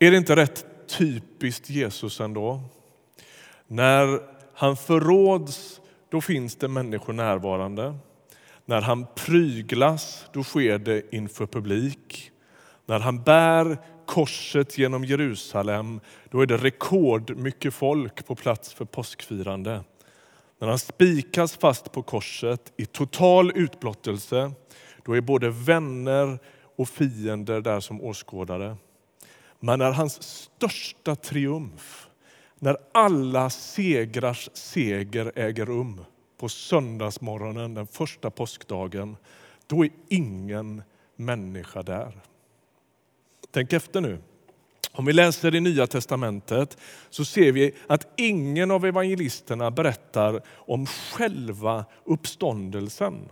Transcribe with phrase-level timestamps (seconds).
[0.00, 2.60] Är det inte rätt typiskt Jesus ändå?
[3.66, 4.20] När
[4.54, 7.98] han förråds, då finns det människor närvarande.
[8.64, 12.30] När han pryglas, då sker det inför publik.
[12.86, 19.84] När han bär korset genom Jerusalem, då är det rekordmycket folk på plats för påskfirande.
[20.58, 24.52] När han spikas fast på korset i total utblottelse,
[25.04, 26.38] då är både vänner
[26.76, 28.76] och fiender där som åskådare.
[29.60, 32.08] Men när hans största triumf,
[32.58, 36.00] när alla segrars seger äger rum
[36.38, 39.16] på söndagsmorgonen, den första påskdagen,
[39.66, 40.82] då är ingen
[41.16, 42.20] människa där.
[43.50, 44.18] Tänk efter nu.
[44.92, 46.78] Om vi läser i Nya testamentet
[47.10, 53.28] så ser vi att ingen av evangelisterna berättar om själva uppståndelsen.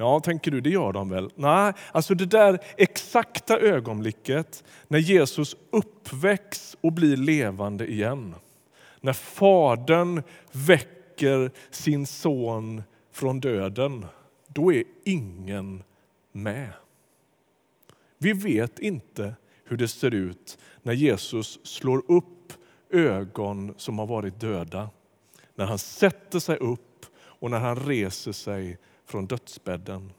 [0.00, 1.30] Ja, tänker du, det gör de väl?
[1.34, 8.34] Nej, alltså det där exakta ögonblicket när Jesus uppväcks och blir levande igen.
[9.00, 14.06] När Fadern väcker sin son från döden,
[14.46, 15.82] då är ingen
[16.32, 16.72] med.
[18.18, 22.52] Vi vet inte hur det ser ut när Jesus slår upp
[22.90, 24.90] ögon som har varit döda.
[25.54, 28.78] När han sätter sig upp och när han reser sig
[29.10, 30.12] från dödsbädden.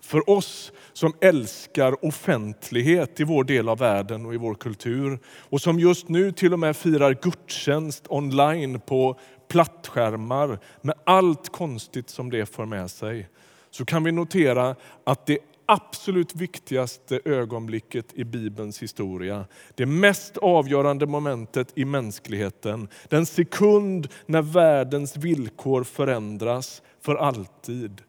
[0.00, 5.60] För oss som älskar offentlighet i vår del av världen och i vår kultur och
[5.60, 9.18] som just nu till och med firar gudstjänst online på
[9.48, 13.28] plattskärmar med allt konstigt som det för med sig
[13.70, 15.38] så kan vi notera att det
[15.70, 19.46] absolut viktigaste ögonblicket i Bibelns historia.
[19.74, 22.88] Det mest avgörande momentet i mänskligheten.
[23.08, 28.02] Den sekund när världens villkor förändras för alltid.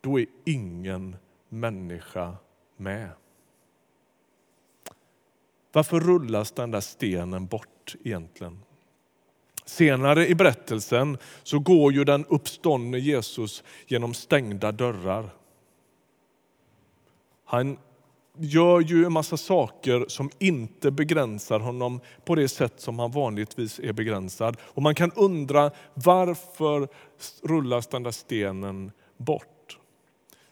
[0.00, 1.16] Då är ingen
[1.48, 2.36] människa
[2.76, 3.08] med.
[5.72, 8.58] Varför rullas den där stenen bort egentligen?
[9.64, 15.30] Senare i berättelsen så går ju den uppståndne Jesus genom stängda dörrar.
[17.46, 17.78] Han
[18.38, 23.78] gör ju en massa saker som inte begränsar honom på det sätt som han vanligtvis
[23.78, 24.56] är begränsad.
[24.60, 26.88] Och man kan undra varför
[27.42, 29.78] rullas den där stenen bort?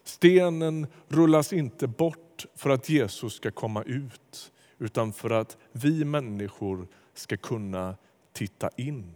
[0.05, 6.89] Stenen rullas inte bort för att Jesus ska komma ut, utan för att vi människor
[7.15, 7.97] ska kunna
[8.33, 9.15] titta in.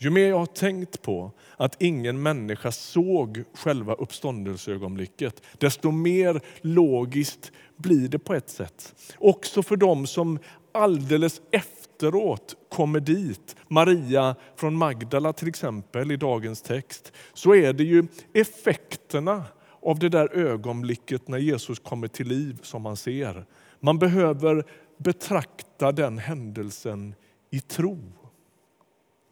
[0.00, 7.52] Ju mer jag har tänkt på att ingen människa såg själva uppståndelseögonblicket, desto mer logiskt
[7.76, 8.94] blir det på ett sätt.
[9.18, 10.38] Också för dem som
[10.72, 17.84] alldeles efteråt kommer dit, Maria från Magdala till exempel i dagens text, så är det
[17.84, 19.44] ju effekterna
[19.82, 23.46] av det där ögonblicket när Jesus kommer till liv som man ser.
[23.80, 24.64] Man behöver
[24.98, 27.14] betrakta den händelsen
[27.50, 27.98] i tro.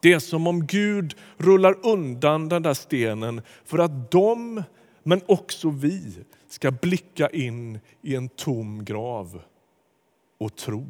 [0.07, 4.63] Det är som om Gud rullar undan den där stenen för att de,
[5.03, 6.03] men också vi,
[6.49, 9.43] ska blicka in i en tom grav
[10.39, 10.87] och tro.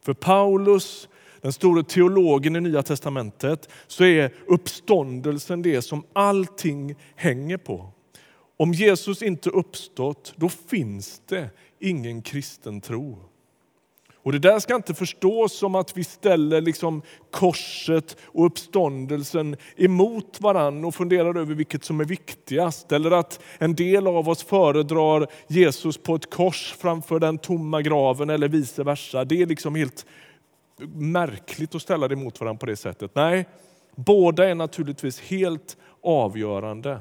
[0.00, 1.08] För Paulus,
[1.40, 7.90] den store teologen i Nya testamentet, så är uppståndelsen det som allting hänger på.
[8.56, 13.18] Om Jesus inte uppstått, då finns det ingen kristen tro.
[14.24, 20.40] Och Det där ska inte förstås som att vi ställer liksom korset och uppståndelsen emot
[20.40, 22.92] varann och funderar över vilket som är viktigast.
[22.92, 28.30] Eller att en del av oss föredrar Jesus på ett kors framför den tomma graven
[28.30, 29.24] eller vice versa.
[29.24, 30.06] Det är liksom helt
[30.94, 33.10] märkligt att ställa det mot varandra på det sättet.
[33.14, 33.46] Nej,
[33.96, 37.00] båda är naturligtvis helt avgörande.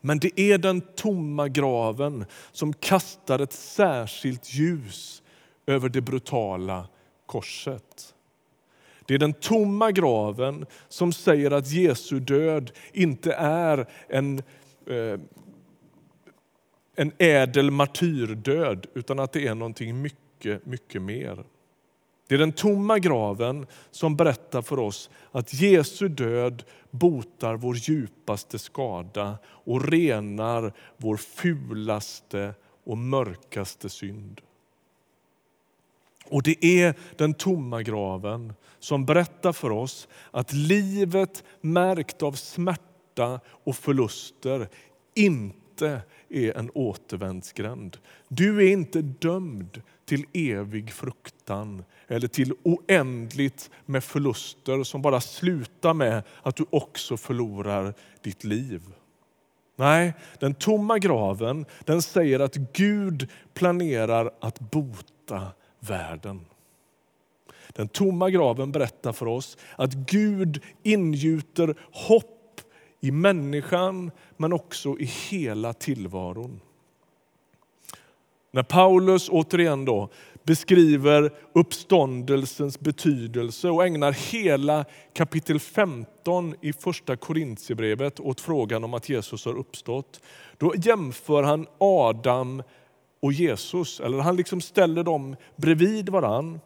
[0.00, 5.21] Men det är den tomma graven som kastar ett särskilt ljus
[5.66, 6.88] över det brutala
[7.26, 8.14] korset.
[9.06, 14.38] Det är den tomma graven som säger att Jesu död inte är en,
[14.86, 15.20] eh,
[16.96, 21.44] en ädel martyrdöd utan att det är någonting mycket, mycket mer.
[22.28, 28.58] Det är den tomma graven som berättar för oss att Jesu död botar vår djupaste
[28.58, 32.54] skada och renar vår fulaste
[32.84, 34.40] och mörkaste synd.
[36.32, 43.40] Och det är den tomma graven som berättar för oss att livet märkt av smärta
[43.46, 44.68] och förluster
[45.14, 47.96] inte är en återvändsgränd.
[48.28, 55.94] Du är inte dömd till evig fruktan eller till oändligt med förluster som bara slutar
[55.94, 58.82] med att du också förlorar ditt liv.
[59.76, 65.52] Nej, den tomma graven den säger att Gud planerar att bota
[65.88, 66.44] världen.
[67.68, 72.60] Den tomma graven berättar för oss att Gud ingjuter hopp
[73.00, 76.60] i människan men också i hela tillvaron.
[78.50, 80.08] När Paulus återigen då
[80.42, 89.08] beskriver uppståndelsens betydelse och ägnar hela kapitel 15 i första Korintierbrevet åt frågan om att
[89.08, 90.20] Jesus har uppstått.
[90.58, 92.62] Då jämför han Adam
[93.22, 96.60] och Jesus, eller han liksom ställer dem bredvid varann.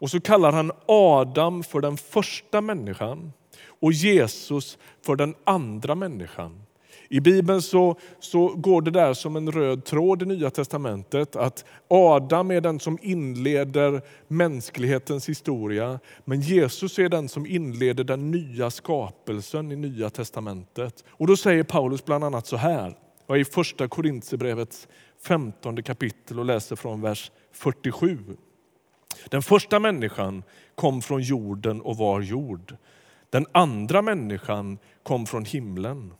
[0.00, 3.32] Och så kallar han Adam för den första människan
[3.80, 6.62] och Jesus för den andra människan.
[7.08, 11.64] I Bibeln så, så går det där som en röd tråd i Nya testamentet att
[11.88, 18.70] Adam är den som inleder mänsklighetens historia men Jesus är den som inleder den nya
[18.70, 21.04] skapelsen i Nya testamentet.
[21.08, 22.94] Och då säger Paulus bland annat så här,
[23.26, 24.88] jag är i första Korintierbrevets
[25.22, 28.18] 15 kapitel och läser från vers 47.
[29.28, 30.42] Den första människan
[30.74, 32.76] kom från jorden och var jord.
[33.30, 36.14] Den andra människan kom från himlen.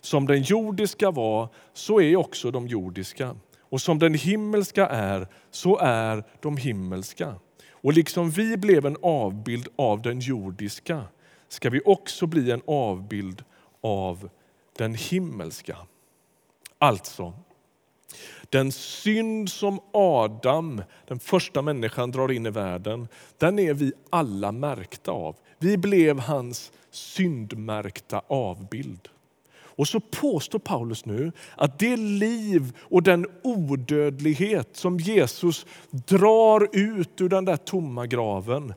[0.00, 3.36] Som den jordiska var, så är också de jordiska.
[3.60, 7.34] Och som den himmelska är, så är de himmelska.
[7.70, 11.04] Och liksom vi blev en avbild av den jordiska
[11.48, 13.44] ska vi också bli en avbild
[13.80, 14.30] av
[14.76, 15.76] den himmelska.
[16.78, 17.32] Alltså,
[18.48, 23.08] den synd som Adam, den första människan, drar in i världen,
[23.38, 25.36] den är vi alla märkta av.
[25.58, 29.08] Vi blev hans syndmärkta avbild.
[29.78, 37.20] Och så påstår Paulus nu att det liv och den odödlighet som Jesus drar ut
[37.20, 38.74] ur den där tomma graven,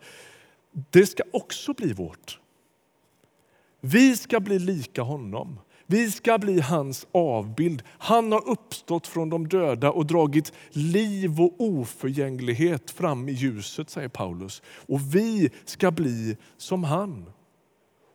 [0.72, 2.40] det ska också bli vårt.
[3.80, 5.60] Vi ska bli lika honom.
[5.92, 7.84] Vi ska bli hans avbild.
[7.98, 14.08] Han har uppstått från de döda och dragit liv och oförgänglighet fram i ljuset, säger
[14.08, 14.62] Paulus.
[14.88, 17.26] Och vi ska bli som han.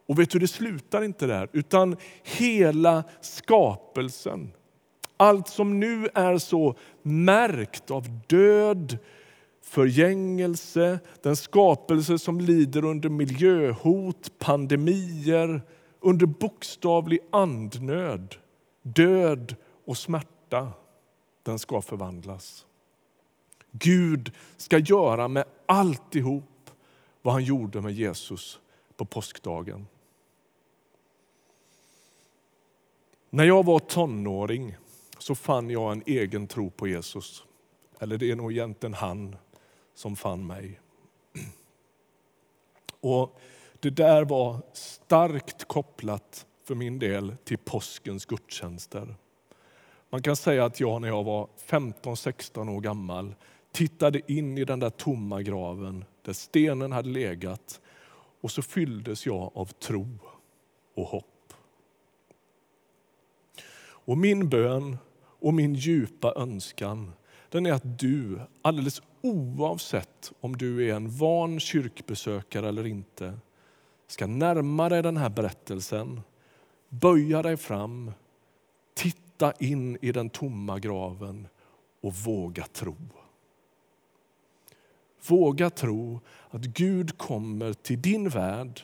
[0.08, 4.52] Och vet du, det slutar inte där, utan hela skapelsen.
[5.16, 8.98] Allt som nu är så märkt av död,
[9.64, 15.62] förgängelse, den skapelse som lider under miljöhot, pandemier,
[16.06, 18.34] under bokstavlig andnöd,
[18.82, 20.72] död och smärta,
[21.42, 22.66] den ska förvandlas.
[23.70, 26.70] Gud ska göra med alltihop
[27.22, 28.60] vad han gjorde med Jesus
[28.96, 29.86] på påskdagen.
[33.30, 34.76] När jag var tonåring
[35.18, 37.44] så fann jag en egen tro på Jesus.
[38.00, 39.36] Eller det är nog egentligen han
[39.94, 40.80] som fann mig.
[43.00, 43.40] Och
[43.86, 49.14] det där var starkt kopplat för min del till påskens gudstjänster.
[50.10, 53.34] Man kan säga att jag när jag var 15-16 år gammal
[53.72, 57.80] tittade in i den där tomma graven där stenen hade legat
[58.40, 60.08] och så fylldes jag av tro
[60.94, 61.52] och hopp.
[63.78, 67.12] Och min bön och min djupa önskan
[67.48, 73.38] den är att du, alldeles oavsett om du är en van kyrkbesökare eller inte,
[74.06, 76.20] ska närma dig den här berättelsen,
[76.88, 78.12] böja dig fram,
[78.94, 81.48] titta in i den tomma graven
[82.00, 82.96] och våga tro.
[85.28, 86.20] Våga tro
[86.50, 88.80] att Gud kommer till din värld,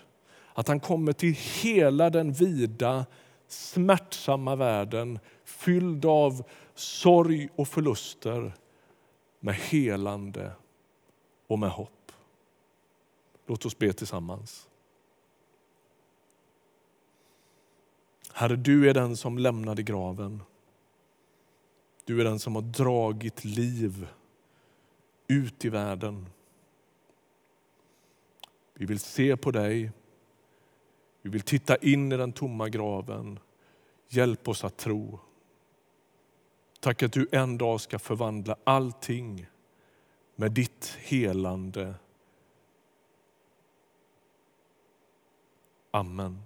[0.55, 3.07] att han kommer till hela den vida
[3.47, 8.53] smärtsamma världen fylld av sorg och förluster
[9.41, 10.53] med helande
[11.47, 12.13] och med hopp.
[13.47, 14.69] Låt oss be tillsammans.
[18.43, 20.43] Herre, du är den som lämnade graven.
[22.05, 24.09] Du är den som har dragit liv
[25.29, 26.27] ut i världen.
[28.75, 29.93] Vi vill se på dig
[31.23, 33.39] vi vill titta in i den tomma graven.
[34.09, 35.21] Hjälp oss att tro.
[36.81, 39.47] Tack att du en dag ska förvandla allting
[40.37, 41.95] med ditt helande.
[45.91, 46.43] Amen.